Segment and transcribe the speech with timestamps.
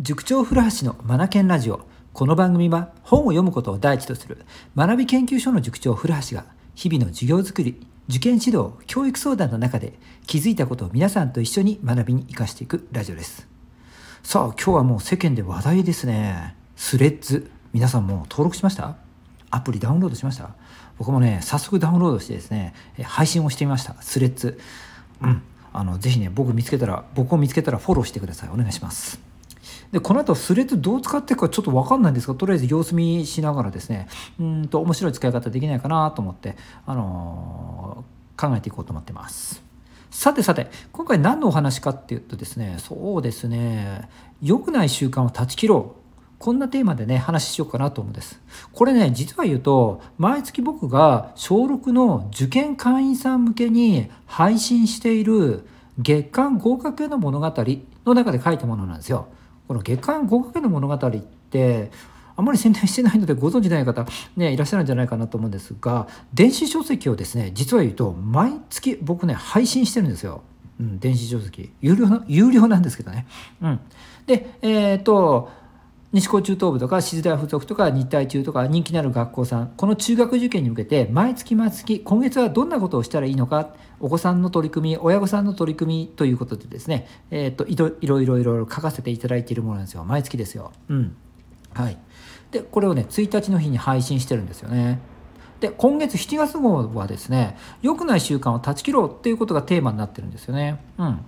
[0.00, 1.80] 塾長古橋のマナケンラジオ。
[2.12, 4.44] この番組は本を読むことを第一とする。
[4.76, 6.44] 学び研究所の塾長古橋が
[6.76, 13.48] 日々の授業づくり受験指導教育相談の中で気づいたことを皆さんと一緒に学びに生かしていくラジオです。
[14.22, 16.54] さあ今日はもう世間で話題ですね。
[16.76, 17.50] スレッズ。
[17.72, 18.98] 皆さんも登録しました？
[19.50, 20.50] アプリダウンロードしました？
[20.96, 22.72] 僕もね早速ダウンロードしてですね
[23.02, 24.00] 配信をしてみました。
[24.00, 24.60] スレッズ。
[25.22, 25.42] うん。
[25.72, 28.50] あのぜひね僕見つけたら僕を見つけたらフォローしてください。
[28.50, 29.26] お願いします。
[29.92, 36.56] でこの後スレッズどう使っていくかちょっと分かんないんですがとりあえず様子見しながらですねうんと面白い使い方できないかなと思って、
[36.86, 39.62] あのー、考えていこうと思ってます。
[40.10, 44.08] さてさて今回何のお話かっていうとですねそうですね
[44.42, 45.98] 良くない習慣を断ち切ろう。
[46.38, 48.40] こんなテーマでね話しようかなと思うんです。
[48.72, 55.66] これね実は言うと毎月僕が小6の受験会員さん向けに配信している
[55.98, 57.52] 月間合格への物語
[58.06, 59.28] の中で書いたものなんですよ。
[59.68, 61.10] この月刊合格への物語っ
[61.50, 61.90] て
[62.36, 70.42] あまり宣伝してないのでご存じない方、ね、いらっしゃるんじゃないかなと思うんですが電子書籍をですね実は言うと毎月僕ね配信してるんですよ。
[70.80, 73.26] うん、電子書籍有料の有料なんですけどね。
[73.60, 73.80] うん、
[74.26, 75.50] でえっ、と
[76.10, 90.72] 西高中等部とか静大附属とか日体中とか人気のある学校さんこの中学受験に向けて毎月毎月今月はどんなことをしたらいいのかお子さんの取り組み親御さんの取り組みということでですね、えーと、いろいろいろいろ書かせていただいているものなんですよ毎月ですよ。
[90.88, 91.16] うん
[91.74, 91.98] はい、
[92.50, 95.00] でこれをね1日の日に配信してるんですよね。
[95.60, 100.80] で今月7月号はですね良くない習慣を断ち切ろうっていうことがテーマになってるんですよね。
[100.98, 101.20] うん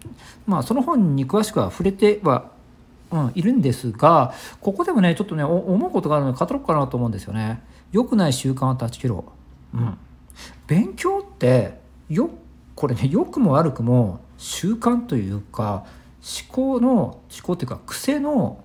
[0.47, 2.53] まあ、その本に詳しくは触れては
[3.13, 7.63] うん、いるんですがここでもねちょっとね思うことがあるので語ろうかなと思うんですよね。
[7.91, 9.25] 良くない習慣を断ち切ろ
[9.75, 9.79] う。
[9.79, 9.99] うん、
[10.67, 12.31] 勉強ってよ
[12.77, 15.85] これね良くも悪くも習慣というか
[16.47, 18.63] 思考の思考っていうか癖の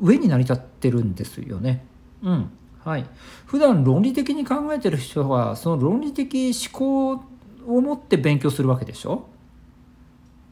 [0.00, 1.84] 上に成り立ってるんですよね。
[2.22, 2.50] うん
[2.84, 3.06] はい、
[3.46, 7.22] 普段論理的に考えてる人はその論理的思考
[7.66, 9.26] を持って勉強するわけでしょ？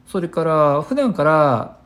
[0.07, 1.77] それから普段から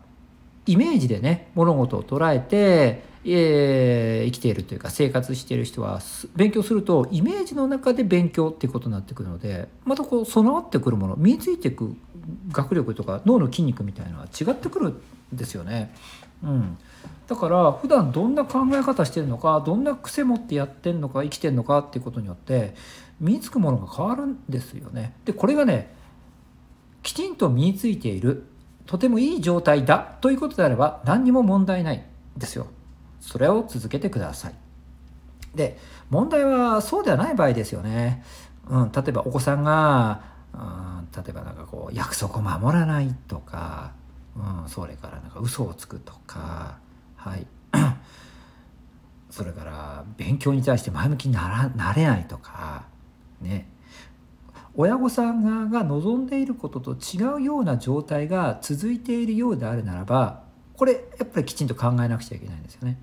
[0.65, 5.99] イメージでね物事を捉えて、えー、生きているというか生活している人は
[6.35, 11.95] 勉強するとイメージの中で勉強っていうことになってくるのでまたこう備わってくるもの身についていく
[12.51, 15.01] 学力とか脳の筋肉みたいなのは違ってくるん
[15.33, 15.93] ですよね。
[16.43, 16.77] うん、
[17.27, 22.75] だから普段どんな考え方してるのかどんな癖持ってやってんのか生きてんのかっていうことによって
[23.19, 25.13] 身につくものが変わるんですよね。
[25.25, 25.93] でこれがね
[27.01, 28.45] きちんと身についている
[28.85, 32.03] とてもいい状態だということであれば何にも問題ない
[32.37, 32.67] ですよ。
[33.19, 34.55] それを続けてください。
[35.55, 35.77] で
[36.09, 38.23] 問題はそうではない場合ですよね。
[38.69, 40.21] うん、例えばお子さんが、
[40.53, 43.93] うん、例えばなんかこう約束を守らないとか、
[44.35, 46.77] うん、それからなんか嘘をつくとか
[47.15, 47.47] はい
[49.29, 52.85] それから勉強に対して前向きにならなれないとか
[53.41, 53.67] ね
[54.77, 60.43] 親御さん側が望んでいることと違うような状態が続いているようであるならば
[60.75, 62.97] これやっぱりきちんと考えなくちゃいけないんですよね。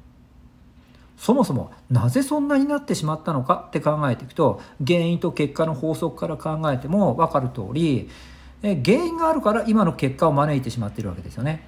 [1.16, 8.10] そもそもなぜそんなになってしまったのかって考えていくと原因と結果の法則から考えても分かる通り
[8.60, 11.64] 原因があるから今の結果を招いてしまっているわけですよね。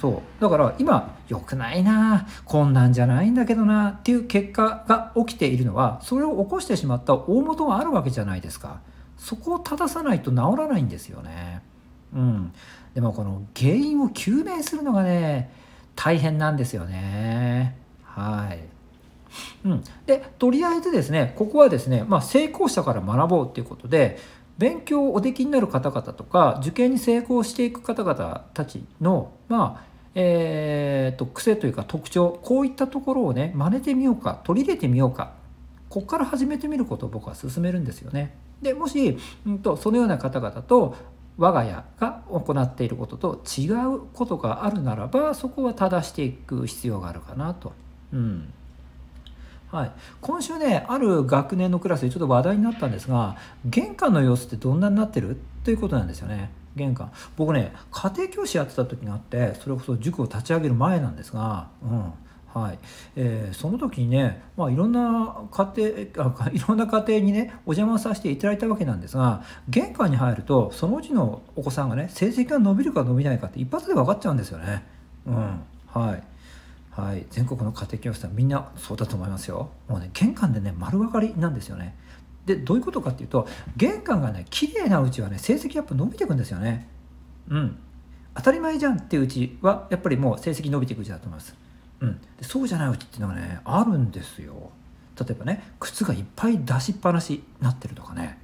[0.00, 8.80] そうだから今良くないなこんなんじゃないんだけどなっていう結果が起きているのはそれを起こしてしまった大元があるわけじゃないですか。
[9.18, 11.62] そこを正さないと治らないんですよね。
[12.14, 12.52] うん、
[12.94, 15.50] でもこの原因を究明するのがね
[15.94, 17.76] 大変なんですよね。
[18.02, 18.60] はい。
[19.64, 24.18] うん、でとりあえずですねここはですね、まあ、成功者から学ぼうということで
[24.56, 35.34] 勉強をおできになる方々とか受験に成功していく方々たちのまあえーと、と癖というか特徴こういったところをね真似てみようか取り入れてみようか
[35.90, 38.34] ここから始めてみることを僕は勧めるんですよね。
[38.62, 40.96] でもし、うんと、そのような方々と
[41.38, 47.72] 我が家が行っていることと違うことがあるならばそこは正していく必要があるかなと。
[48.12, 48.52] うん。
[49.70, 55.36] はい、今週ねある学年のクラスでちょっと話題になったんですが玄関の様子ってどんなになってる？
[55.64, 56.50] ということなんですよね。
[56.76, 57.10] 玄関。
[57.36, 62.12] 僕ね家庭教師やってた時があってそれこそ塾を立ち上げる前なんですが、うん、
[62.54, 62.78] はい
[63.16, 74.84] えー、その時にね、まあ、いろんな家庭あ いろんな家庭にねお邪魔させていただいたわけなんですが玄関に入るとそのうちのお子さんがね成績が伸びるか伸びないかって一発で分かっちゃうんですよね。
[75.26, 76.22] うんはい
[76.90, 79.68] はい、全国の家庭教師さんみんなそうだと思いますよ。
[79.86, 81.94] もうね玄関でね丸分かりなんですよね。
[82.46, 83.46] でどういうことかっていうと
[83.76, 86.88] 玄関がね綺麗なうちはね成績やっぱ伸びていくんですよね。
[87.50, 87.76] うん
[88.34, 91.54] 当たり前じゃんっていううちはやっぱりもう成績伸びていくうちだと思います。
[92.00, 94.70] うん、そうじゃないうちっていうのがねあるんですよ。
[95.18, 98.38] 例えばね靴がいっぱい出しっぱなしになってるとかね、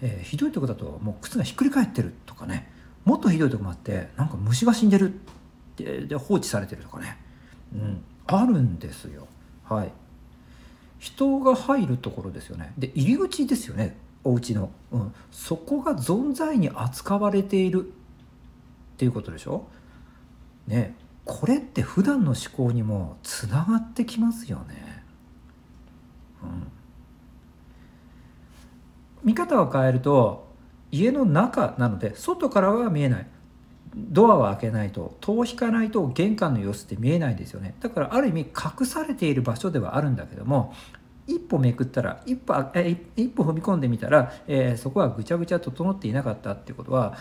[0.00, 2.70] えーひどいとこだともう靴がひっくり返ってるとかね。
[3.04, 5.16] もっとひどいとこもあってなんか虫が死んでるっ
[5.74, 7.18] てで放置されてるとかね、
[7.74, 9.26] うん、あるんですよ。
[9.68, 9.92] はい。
[11.00, 12.72] 人が入るところですよね。
[12.78, 13.96] で入り口ですよね。
[14.22, 19.66] お家の、うん、そこが存在に扱われているっていうことでしょ？
[20.68, 20.94] ね。
[21.24, 25.04] これって普段の思考にもつながってきますよね。
[26.42, 26.68] うん、
[29.22, 30.48] 見方を変えると
[30.90, 33.26] 家の中なので外からは見えない
[33.94, 40.74] ドアを開けないと戸を引かないと玄関の様子って見えないですよねだからある意味隠されている場所ではあるんだけども
[41.26, 47.16] 一歩めくったら一歩え一歩踏み込んでみたら、えーそこはぐちゃぐちゃ整っていなかったっていうことは、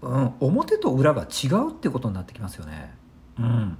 [0.00, 3.01] うん、表と裏が違うってことになってきますよね。
[3.38, 3.76] うん、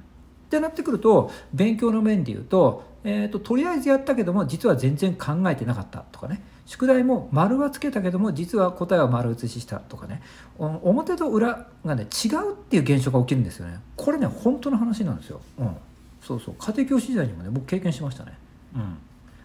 [0.46, 6.42] ってなってくると勉強の面で言うと,、えー、ととりあえずやったけども実は全然考えてなかったとかね。
[6.64, 10.22] 宿題も丸はつけたけども実は答えは丸写ししたとかね。
[10.58, 13.80] お表と裏がね違うっていう現象が起きるんですよね。
[13.96, 15.76] これね本当の話なんですよ、うん、
[16.20, 16.54] そうそう。
[16.58, 18.38] 家庭教師時代にもね僕経験しましたね、
[18.76, 18.98] うん、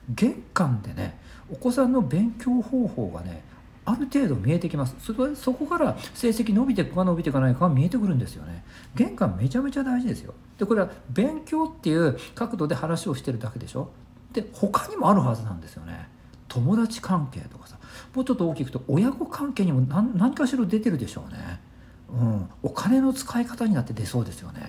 [0.09, 1.17] 玄関でね
[1.51, 3.43] お子さんの勉強方法がね
[3.87, 4.95] ある程度見えてきます。
[4.99, 8.65] それそこから成績伸びていくか伸びていかないかが見えてくるんですよね。
[8.95, 10.33] 玄関めちゃめちゃ大事ですよ。
[10.59, 13.89] でこれは勉強っていう角度で話をしてるだけでしょ。
[14.33, 16.09] で他にもあるはずなんですよね。
[16.49, 17.77] 友達関係とかさ。
[18.13, 21.61] もうちょっと大きくと親子関係にも何何かしら出てるでしょうね。
[22.09, 22.49] うん。
[22.63, 24.61] お金の使い方になって出そうですよね。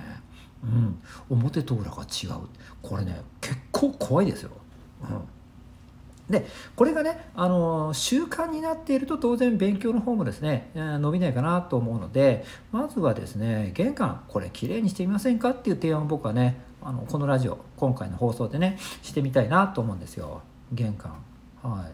[0.62, 1.03] うん。
[1.29, 2.47] 表と裏が違う。
[2.82, 4.50] これね結構怖いですよ。
[5.03, 5.38] うん。
[6.31, 6.47] で
[6.77, 20.43] これがね、あの習慣になっていると当然勉強の方もですね、え伸びないかなと思うのでまずはですね玄関これきれいにしてみませんかっていう提案を僕はねあのこのラジオ今回の放送でねしてみたいなと思うんですよ。
[20.73, 21.13] 玄関。
[21.63, 21.93] はい。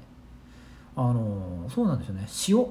[0.97, 2.27] あのそうなんですよね。
[2.49, 2.67] 塩。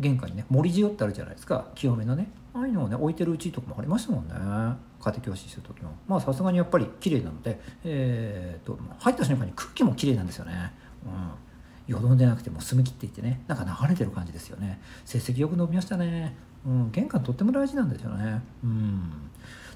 [0.00, 1.66] 玄関にね森塩ってあるじゃないですか。
[1.74, 2.30] 清めのね。
[2.54, 4.87] ああいうのをね置いてるうちとかもありましたもんね。
[5.00, 5.90] 家庭教師してる時の。
[6.06, 10.72] まあさすがにやっぱり綺麗なのでえー、と入った瞬間に空気も綺麗なんですよね。
[11.04, 11.92] うん。
[11.92, 13.42] よどんでなくても澄み切っていってね。
[13.46, 14.80] なんか流れてる感じですよね。
[15.04, 16.36] 成績よく伸びましたね。
[16.66, 16.90] うん。
[16.90, 18.42] 玄関とっても大事なんですよね。
[18.64, 19.12] うん。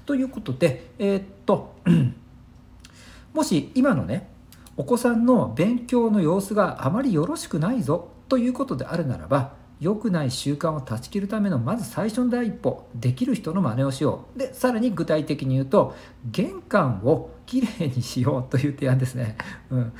[0.05, 1.75] ということでえーっと
[3.33, 4.29] もし今のね
[4.75, 9.53] お子さんの勉強の様子があまりよろしくないぞということであるならば
[9.83, 14.39] 良くない習慣を断ち切るためのまず最初の第一歩できる人の真似をしよう。
[14.39, 15.93] でさらに具体的に言うと
[16.31, 19.37] 玄関をきれいにしようという提案ですね、
[19.69, 19.93] うん、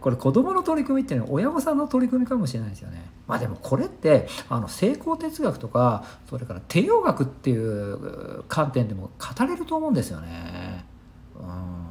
[0.00, 3.10] これ子どもの取り組みっていうのは親御さんの取り組みかもしれないですよね。
[3.26, 10.84] まあでもこれってあの成功哲学とかそれから帝王学っていう観点でも語れると思うんですよね。
[11.38, 11.90] うん。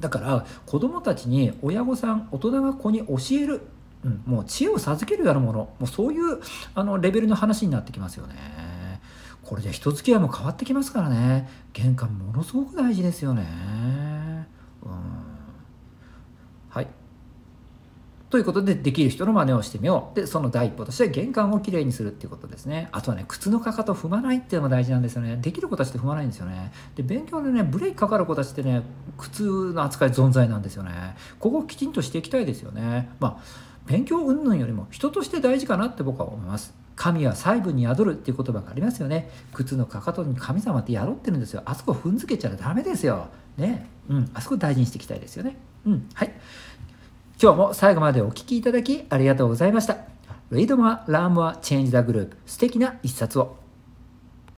[0.00, 3.60] だから子どもたちに親御さん大人が子に教える、
[4.04, 5.58] うん、もう知恵を授けるようなもの。
[5.58, 6.40] もうそういう
[6.74, 8.34] あのレベルの話になってきますよね。
[9.42, 11.48] これじゃ人付き合いも変わってきますからね。
[11.72, 13.46] 玄関ものすごく大事ですよね。
[14.82, 14.90] うん。
[16.70, 16.88] はい。
[18.30, 20.16] ということでできる人の真似をしてみよう。
[20.16, 22.88] でその第一歩として玄関をきれいにするっていうことですね。
[22.90, 25.36] あとはね靴のかかと踏まないっていうのも大事なんですよね。
[25.36, 26.72] できる子たちって踏まないんですよね。
[26.96, 28.82] で勉強でねブレーキかかる子たちってね
[29.18, 31.16] 靴の扱い存在なんですよね。
[31.38, 33.10] ここをきちんとしていきたいですよね。
[33.20, 36.74] まあ勉強云々よりも人として大事かなって僕は思います。
[36.96, 39.30] 神は細部に宿るっていう言葉がありますよね。
[39.52, 41.62] 靴のかかとに神様って宿ってるんですよ。
[41.64, 43.28] あそこ踏んづけちゃダメですよ。
[43.56, 43.88] ね。
[44.08, 44.30] うん。
[44.32, 45.56] あそこ大事にしていきたいですよね。
[45.86, 46.08] うん。
[46.14, 46.32] はい。
[47.42, 49.98] 今日も最後までお聴きいただきありがとうございました。
[50.50, 53.63] Read more, learn more, change the group 素敵な一冊を。